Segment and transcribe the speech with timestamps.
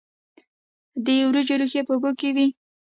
[1.05, 2.47] د وریجو ریښې په اوبو کې وي.